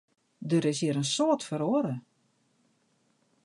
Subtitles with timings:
[0.49, 1.95] Der is hjir in soad feroare.